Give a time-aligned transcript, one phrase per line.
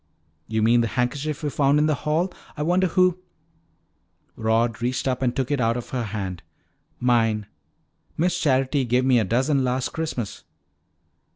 [0.47, 2.33] "You mean the handkerchief we found in the hall?
[2.57, 3.19] I wonder who"
[4.35, 6.41] Rod reached up and took it out of her hand.
[6.99, 7.45] "Mine.
[8.17, 10.43] Miss Charity gave me a dozen last Christmas."